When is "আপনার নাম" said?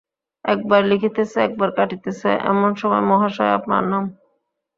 3.57-4.03